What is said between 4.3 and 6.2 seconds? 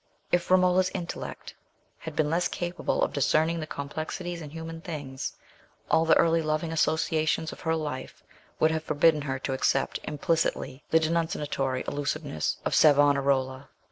in human things, all the